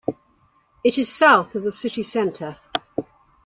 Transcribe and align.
It 0.83 0.97
is 0.97 1.13
south 1.13 1.53
of 1.53 1.61
the 1.61 1.71
city 1.71 2.01
centre. 2.01 2.57